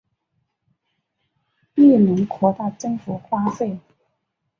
[1.75, 3.77] 庇隆扩大政府花费。